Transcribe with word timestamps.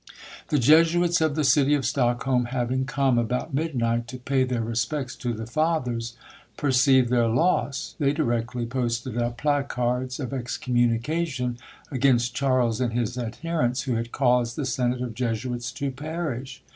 The 0.49 0.57
Jesuits 0.57 1.21
of 1.21 1.35
the 1.35 1.43
city 1.43 1.75
of 1.75 1.85
Stockholm 1.85 2.45
having 2.45 2.85
come, 2.85 3.19
about 3.19 3.53
midnight, 3.53 4.07
to 4.07 4.17
pay 4.17 4.43
their 4.43 4.63
respects 4.63 5.15
to 5.17 5.31
the 5.31 5.45
Fathers, 5.45 6.17
perceived 6.57 7.11
their 7.11 7.27
loss. 7.27 7.93
They 7.99 8.11
directly 8.11 8.65
posted 8.65 9.15
up 9.19 9.37
placards 9.37 10.19
of 10.19 10.33
excommunication 10.33 11.59
against 11.91 12.33
Charles 12.33 12.81
and 12.81 12.93
his 12.93 13.15
adherents, 13.15 13.83
who 13.83 13.93
had 13.93 14.11
caused 14.11 14.55
the 14.55 14.65
senate 14.65 15.01
of 15.03 15.13
Jesuits 15.13 15.71
to 15.73 15.91
perish. 15.91 16.63